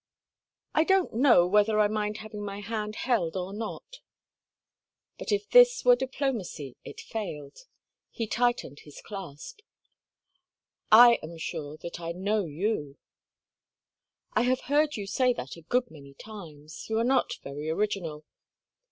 "I 0.73 0.83
don't 0.83 1.13
know 1.13 1.45
whether 1.45 1.79
I 1.79 1.87
mind 1.87 2.17
having 2.17 2.43
my 2.43 2.59
hand 2.59 2.95
held 2.95 3.37
or 3.37 3.53
not." 3.53 3.97
But 5.19 5.31
if 5.31 5.47
this 5.47 5.85
were 5.85 5.95
diplomacy 5.95 6.75
it 6.83 6.99
failed; 6.99 7.67
he 8.09 8.25
tightened 8.25 8.79
his 8.79 8.99
clasp. 8.99 9.59
"I 10.91 11.19
am 11.21 11.33
not 11.33 11.41
sure 11.41 11.77
that 11.77 11.99
I 11.99 12.13
know 12.13 12.45
you." 12.45 12.97
"I 14.33 14.41
have 14.41 14.61
heard 14.61 14.97
you 14.97 15.05
say 15.05 15.33
that 15.33 15.55
a 15.55 15.61
good 15.61 15.91
many 15.91 16.15
times. 16.15 16.89
You 16.89 16.97
are 16.97 17.03
not 17.03 17.35
very 17.43 17.69
original." 17.69 18.25